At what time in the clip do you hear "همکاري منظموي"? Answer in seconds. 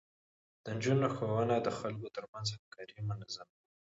2.55-3.59